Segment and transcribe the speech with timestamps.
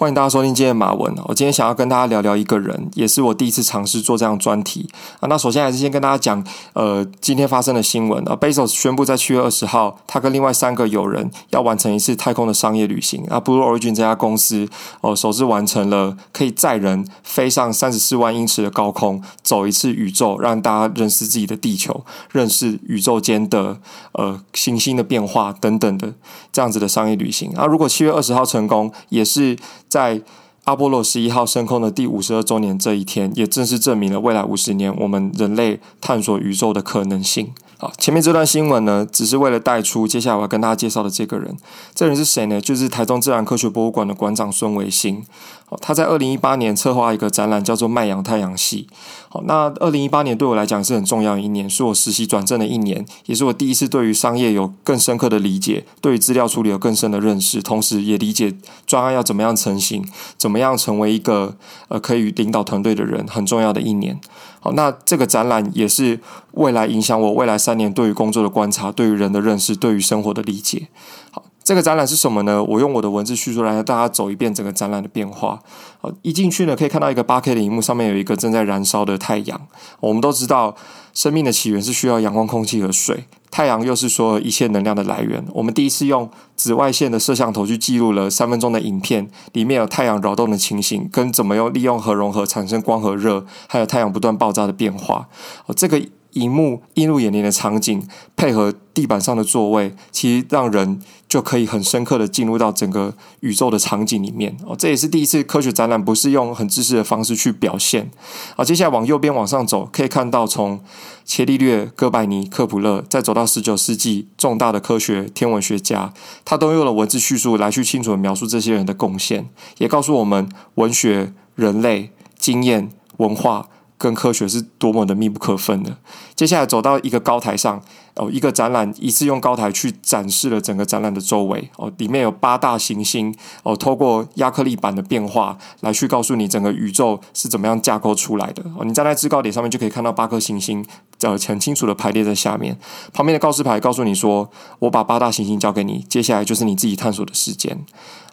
[0.00, 1.14] 欢迎大家收听今天的马文。
[1.26, 4.88] 我今天想要跟大家聊聊一个人，也是我第一次尝试做这样专题
[5.20, 5.28] 啊。
[5.28, 6.42] 那首先还是先跟大家讲，
[6.72, 8.34] 呃，今天发生的新闻啊。
[8.34, 13.38] Bezos 宣布在七月二十号，他跟另外三个友人要完成一次太空的商业旅行啊。
[13.38, 14.66] Blue Origin 这家公司
[15.02, 23.78] 哦，首次完成了可以载人飞上三十四万英尺的高空，走一次宇宙，让大家认识自己的地球，认识宇宙间的
[24.12, 26.14] 呃行星的变化等等的
[26.50, 27.66] 这样子的商业旅行啊。
[27.66, 29.58] 如果七月二十号成功，也是。
[29.90, 30.22] 在
[30.64, 37.52] 阿波罗十一号升空的第五十二周年这一天，也正式证明了未来五十年我们人类探索宇宙的可能性。
[37.80, 41.56] 好，前面这段新闻呢，只是为了带出接下来我要跟大家介绍的这个人。
[41.94, 42.60] 这人是谁呢？
[42.60, 45.24] 就是台中自然科学博物馆的馆长孙维新。
[45.64, 48.86] 好，他在二零一八年策划一个展览，叫做《迈阳太阳系》。
[49.30, 58.54] 好，那二零一八年对我来讲是很重要的一年，是我实习转正的一年，也是我第一次对于商业有更深刻的理解，对于资料处理有更深的认识，同时也理解
[58.86, 60.04] 专案要怎么样成型，
[60.36, 61.56] 怎么样成为一个
[61.88, 64.20] 呃可以领导团队的人，很重要的一年。
[64.62, 66.20] 好，那这个展览也是
[66.52, 70.88] 未来影响我未来三三年对于工作的观察，对于人的认识，对于生活的理解。
[71.30, 72.60] 好，这个展览是什么呢？
[72.64, 75.60] 我用我的文字叙述来带大家走一遍整个展览的变化。
[76.00, 79.68] 好，一进去呢，可以看到一个八 K 的荧幕，上面有一个正在燃烧的太阳。
[80.00, 80.74] 我们都知道，
[81.14, 83.26] 生命的起源是需要阳光、空气和水。
[83.52, 85.44] 太阳又是所有一切能量的来源。
[85.54, 95.28] 我们第一次用紫外线的摄像头去记录了三分钟的影片，里面有太阳扰动的情形，跟怎么用利用核融合产生光和热，还有太阳不断爆炸的变化。
[95.66, 96.02] 哦，这个。
[96.32, 104.76] 荧幕映入眼帘的场景，配合地板上的座位，其实让人就可以很深刻的进入到整个宇宙的场景里面哦。
[104.76, 108.10] 这也是第一次科学展览不是用很知识的方式去表现。
[108.56, 110.80] 好，接下来往右边往上走，可以看到从
[111.24, 116.12] 伽利略、哥白尼、克普勒，再走到十九世纪重大的科学天文学家，
[116.44, 123.68] 他都用了文字叙述来去清楚的描述这些人的贡献，也告诉我们文学、人类、经验、文化。
[124.00, 125.94] 跟科学是多么的密不可分的。
[126.34, 127.82] 接下来走到一个高台上，
[128.16, 138.62] 哦，一个展览一次用高台去展示了整个展览的周围，哦，里面有八大行星，哦，透过压克力板的变化来去告诉你整个宇宙是怎么样架构出来的。
[138.78, 140.82] 哦，你站在制高点上面就可以看到八颗行星，
[141.20, 142.78] 呃，很清楚的排列在下面。
[143.12, 147.84] 旁边的告示牌告诉你说：“我把八大行星交给你，接下来就是你自己探索的时间。”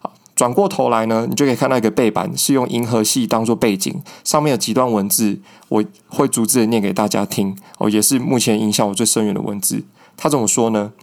[0.01, 0.13] 好。
[0.37, 9.83] 转过头来呢，你就可以看到一个背板，是用银河系当做背景，上面有几段文字，我会逐字的念给大家听哦，也是目前影响我最深远的文字。
[10.15, 10.93] 他怎么说呢？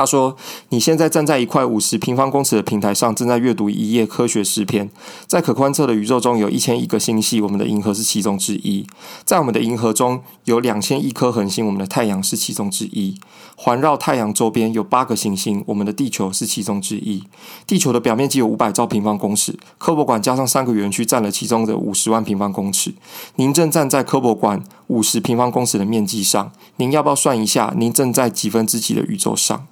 [0.00, 0.34] 他说
[0.70, 4.88] ：“你现在站在一块五十平方公尺的平台上，正在阅读一页科学诗篇。
[5.26, 8.86] 在可观测的宇宙中有一千亿个星系，我们的银河是其中之一。
[9.26, 13.20] 在我们的银河中有两千亿颗恒星，我们的太阳是其中之一。
[13.56, 17.22] 环绕太阳周边有八个行星，我们的地球是其中之一。
[17.66, 22.94] 地球的表面积有五百兆平方公尺，科博馆加上三个园区占了其中的五十万平方公尺。
[23.34, 29.66] 您正站在科博馆五十平方公尺的面积上，您要不要算一下，您正在几分之几的宇宙上？”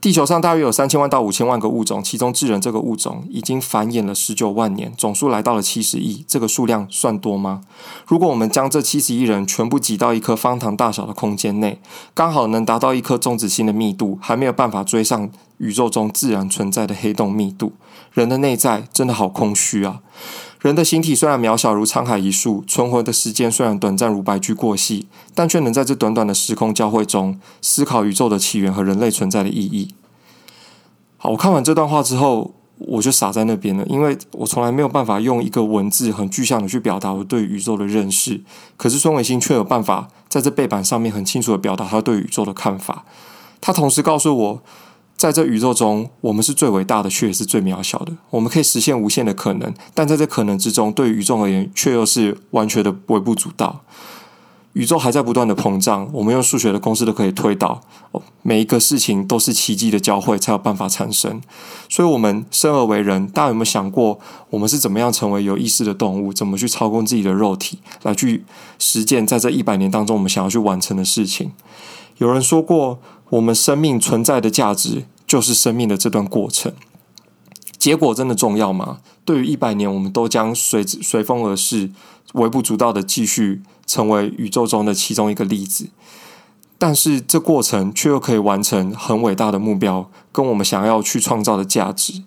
[0.00, 6.24] 地球上大约有三千万到五千万个物种，其中智人这个物种已经繁衍了十九万年，总数来到了七十亿。
[6.28, 7.62] 这个数量算多吗？
[8.06, 11.80] 如果我们将这七十亿人全部挤到一颗方糖大小的空间内，
[12.14, 17.72] 刚好能达到一颗中子星的密度，还没有办法追上宇宙中自然存在的黑洞密度。
[18.12, 20.00] 人的内在真的好空虚啊！
[20.60, 29.94] 人的形体虽然渺小如沧海一粟，存活的时间虽然短暂如白驹过隙，但却能在这短短的时空交汇中思考宇宙的起源和人类存在的意义。
[31.16, 38.40] 好，我看完这段话之后，我就傻在那边了，因为我从来没有办法用一个文字很具象的去表达我对宇宙的认识，
[38.76, 43.04] 可是孙维新却有办法在这背板上面很清楚的表达他对宇宙的看法。
[43.60, 44.62] 他同时告诉我。
[45.18, 48.12] 在这宇宙中，我们是最伟大的，却也是最渺小的。
[48.30, 53.80] 我们可以实现无限的可能，但在这可能之中，对于宇宙而言，却又是完全的微不足道。
[54.74, 57.80] 宇宙还在不断的膨胀，我们用数学的公式都可以推导。
[58.42, 61.40] 每一个事情都是奇迹的交汇才有办法产生。
[61.88, 64.20] 所以，我们生而为人，大家有没有想过，
[64.50, 66.32] 我们是怎么样成为有意识的动物？
[66.32, 68.44] 怎么去操控自己的肉体，来去
[68.78, 71.50] 实践在这一百年当中我们想要去完成的事情？
[72.18, 73.00] 有人说过。
[73.30, 76.72] 我们生命存在的价值，就是生命的这段过程。
[77.78, 78.98] 结果真的重要吗？
[79.24, 81.90] 对于一百年，我们都将随随风而逝，
[82.32, 85.88] 微不足道的继续成为宇宙中的其中一个粒子。
[86.78, 92.22] 但是这过程却又可以完成很伟大的目标，跟我们想要去创造的价值。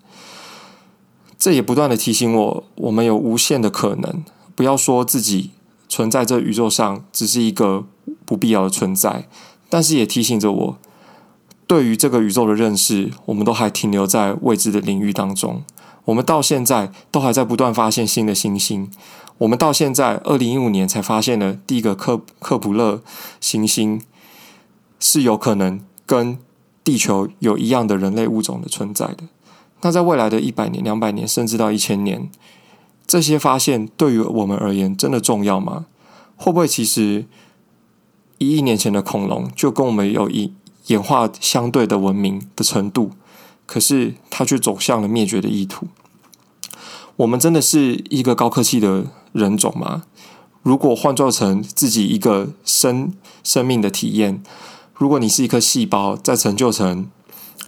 [1.38, 4.24] 这也不断的提醒我，我们有无限的可能。
[4.56, 5.51] 不要说自己
[5.89, 7.86] 存在这宇宙上只是一个
[8.25, 9.27] 不必要的存在，
[9.69, 10.77] 但是也提醒着我。
[11.71, 15.63] 对于这个宇宙的认识，我们都还停留在未知的领域当中。
[16.03, 18.91] 我们到现在都还在不断发现新的行星。
[19.38, 23.01] 我们到现在二零一五年才发现了第一个克克普勒
[23.39, 24.01] 行星，
[25.00, 26.38] 是有可能跟
[26.83, 29.23] 地球有一样的人类物种的存在的。
[29.79, 32.29] 那在未来的一百年、两百年，甚至到一千年，
[33.07, 35.85] 这些发现对于我们而言真的重要吗？
[36.35, 37.25] 会不会其实
[38.39, 40.53] 一亿年前的恐龙就跟我们有一
[40.92, 43.12] 演化相对的文明的程度，
[43.66, 45.88] 可是它却走向了灭绝的意图？
[47.16, 50.04] 我们真的是一个高科技的人种吗？
[50.64, 54.44] 如果换作成自己一个生生命的体验，
[54.94, 57.10] 如果你是一颗细胞，再成就成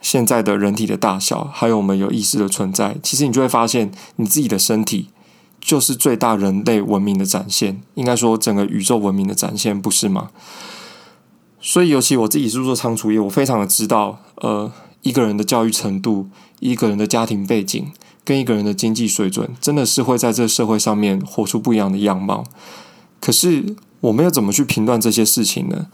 [0.01, 5.07] 现在的人体的大小，还有我们有意识的存在，其实你就会发现，你自己的身体
[5.61, 7.81] 就是最大人类文明的展现。
[7.95, 10.29] 应该说，整个宇宙文明的展现，不是吗？
[11.63, 14.71] 所以，尤其我自己是做仓储业，我非常的知道，呃，
[15.01, 16.27] 一个人的教育程度，
[16.59, 17.91] 一个人的家庭背景。
[18.25, 22.45] 跟一个人的经济水准，真的是会在这个社会上面活出不一样的样貌。
[23.19, 25.87] 可是我们要怎么去评断这些事情呢？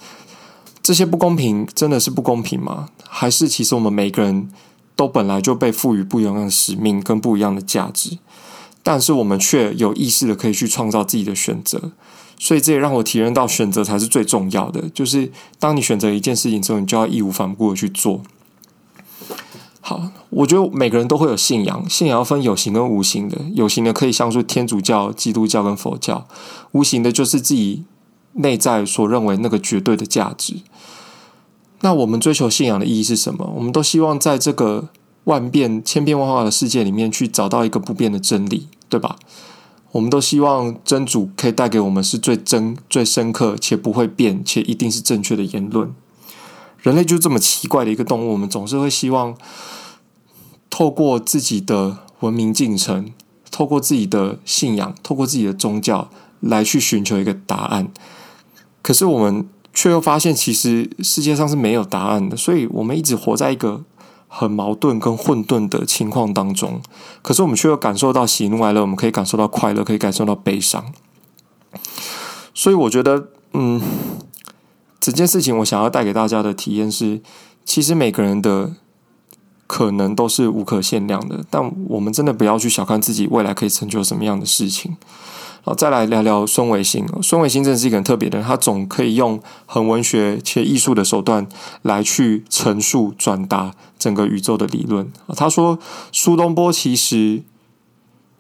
[0.83, 2.89] 这些不公平真的是不公平吗？
[3.07, 4.48] 还是其实我们每个人
[4.95, 8.19] 都本来就被赋予不一样的使命跟不一样的价值，
[8.83, 11.94] 但是我们却有意识的可以去创造自己的选择。
[12.39, 14.89] 所以这也让我体验到选择才是最重要的。
[14.91, 18.24] 就是当你选择一件事情之后，你就要义无反顾的去做。
[19.81, 23.38] 好，我觉得每个人都会有信仰，信仰要分有形跟无形的。
[23.53, 26.27] 有形的可以像是天主教、基督教跟佛教，
[26.71, 27.83] 无形的就是自己
[28.33, 30.57] 内在所认为那个绝对的价值。
[31.81, 33.51] 那我们追求信仰的意义是什么？
[33.56, 34.89] 我们都希望在这个
[35.24, 39.18] 万变、千变万化的世界里面去找到一个不变的真理，对吧？
[39.91, 45.91] 我们都希望真主可以带给我们是最真、最深刻且不会变且一定是正确的言论。
[46.81, 49.36] 人类就这么奇怪的一个动物，我们总是会希望。
[50.71, 53.12] 透过自己的文明进程，
[53.50, 56.09] 透过自己的信仰，透过自己的宗教
[56.42, 57.92] 来去寻求一个答案。
[58.83, 63.83] 可是我们却又发现，其实世界上是没有答案的，所以我们一直活在一个
[64.30, 66.81] 很矛盾跟混沌的情况当中。
[67.22, 70.86] 可是我们却又感受到喜怒哀乐，我们可以感受到快乐，可以感受到悲伤。
[72.54, 73.81] 所以我觉得，嗯，
[75.02, 77.22] 整件事情我想要带给大家的体验是，
[77.66, 78.76] 其实每个人的。
[79.72, 84.98] 可能都是无可限量的，但我们真的不要去小看自己未来可以成就什么样的事情。
[85.61, 87.06] 好，再来聊聊孙维新。
[87.21, 91.47] 孙维新真的是一个很特别的人，他总可以用很文学且艺术的手段
[91.81, 95.11] 来去陈述、转达整个宇宙的理论。
[95.35, 95.77] 他说，
[96.11, 97.44] 苏东坡其实，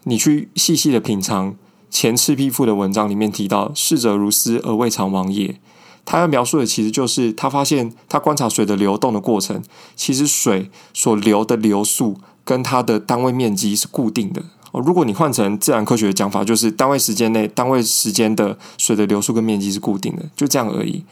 [0.05, 1.55] 你去细细的品尝
[1.89, 5.59] 前赤壁赋的文章里面提到“逝者如斯而未尝往也”。
[6.05, 9.61] 他要描述的其实就是他发现，他观察水的流动的过程，
[9.95, 14.41] 其实水所流的流速跟它的单位面积是固定的。
[14.71, 21.03] 哦，如果你换成自然科学的讲法，就是单位时间内单位时间的水的流速跟面积是固定的，就这样而已。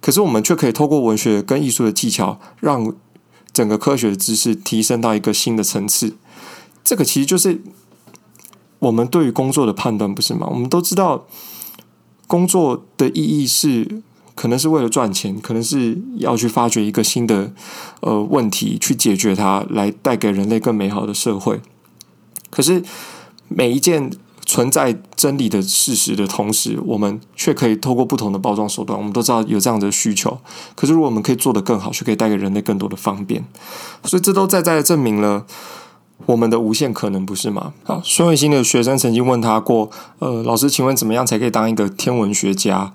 [0.00, 2.94] 可是我们却可以透过文学跟艺术的技巧，让
[3.52, 6.16] 整个科学的知识提升到一个新的层次。
[6.84, 7.60] 这个其实就是
[8.78, 10.46] 我们对于工作的判断，不是吗？
[10.50, 11.26] 我们都知道
[12.26, 14.02] 工作的意义是。
[14.38, 17.52] 可能是为了赚钱，可能是要去发掘一个新的
[18.02, 21.60] 呃问题，去解决它，来带给人类更美好的社会。
[22.50, 22.82] 可是
[23.48, 24.10] 每一件
[24.46, 30.38] 存在真理的事实的同时，我们却可以透过不同的包装手段，我们都知道有这样的需求。
[30.74, 33.44] 可是如果我们可以做得更好，却可以带给人类更多的方便。
[34.04, 35.44] 所以这都在在证明了
[36.26, 37.74] 我们的无限可能，不是吗？
[37.84, 39.90] 好，孙维新的学生曾经问他过
[40.20, 42.92] ：“呃，老师，请问怎么样才可以当一个天文学家？”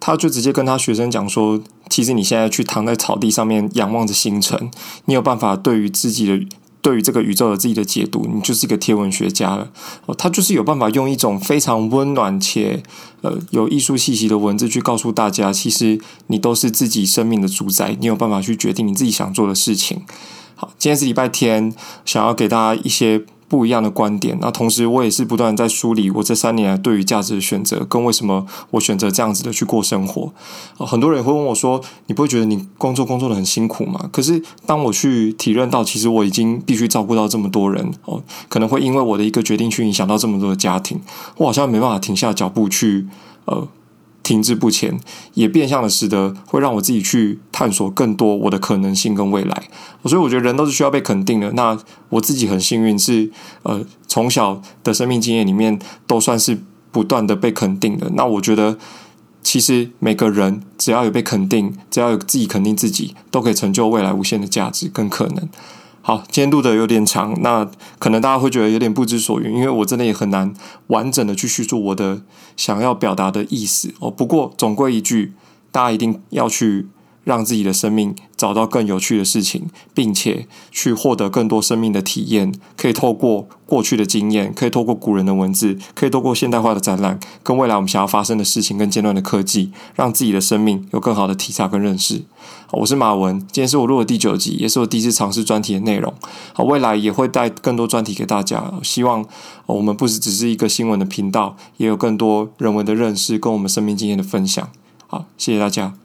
[0.00, 4.68] 他就直接跟他学生讲说：“其实你现在去躺在草地上面仰望着星辰，
[5.04, 6.44] 你有办法对于自己的
[6.82, 9.70] 对于这个宇宙的自己的解读，你就是一个天文学家了。
[10.04, 12.82] 哦，他就是有办法用一种非常温暖且
[13.22, 20.02] 呃有艺术气息的文字去告诉大家，其实你都是自己生命的主宰，你有办法去决定你自己想做的事情。
[20.56, 21.72] 好，今天是礼拜天，
[22.04, 30.32] 想要给大家一些。”不一样的观点，那同时我也是不断在梳理我这三年来对于价值的选择，跟为什么我选择这样子的去过生活。
[30.78, 31.78] 很多人会问我说
[32.08, 40.98] ：“你不会觉得你工作工作的很辛苦吗？”可是当我去体认到，其实我已经必须照顾到这么多人哦，可能会因为我的一个决定去影响到这么多的家庭，
[41.36, 43.06] 我好像没办法停下脚步去
[43.44, 43.68] 呃。
[44.22, 44.98] 停滞不前，
[45.34, 49.68] 也变相的使得会让我自己去探索更多我的可能性跟未来。
[50.04, 51.52] 所以我觉得人都是需要被肯定的。
[51.52, 53.30] 那我自己很幸运是，
[53.62, 56.58] 呃，从小的生命经验里面都算是
[56.90, 58.10] 不断的被肯定的。
[58.14, 58.78] 那我觉得
[59.42, 65.48] 其实每个人只要有被肯定，只要有自己肯定自己，都可以成就未来无限的价值跟可能。
[66.02, 70.52] 好，今天录的有点长，那可能大家会觉得有点不知所云，因为我真的也很难
[70.88, 72.22] 完整的去叙述我的
[72.56, 74.10] 想要表达的意思哦。
[74.10, 75.32] 不过总归一句，
[75.70, 76.88] 大家一定要去。
[77.24, 82.52] 让自己的生命找到更有趣的事情，并且去获得更多生命的体验。
[82.76, 92.22] 可以透过过去的经验，可以透过古人的文字，可以透过现代化的展览，跟未来我们想要发生的事情，跟尖端的科技，让自己的生命有更好的体察跟认识。
[92.72, 96.12] 我是马文，今天是我录的第九集，也是我第一次尝试专题的内容。
[96.52, 98.72] 好，未来也会带更多专题给大家。
[98.82, 99.24] 希望
[99.66, 104.68] 我们不是只是一个新闻的频道，也有更多人文的认识跟我们生命经验的分享。
[105.06, 106.01] 好，谢谢大家。